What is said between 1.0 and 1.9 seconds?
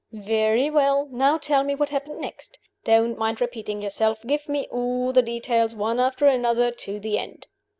Now tell me what